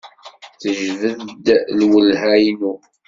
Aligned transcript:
Tejbed-d 0.61 1.45
lwelha-inu. 1.79 2.73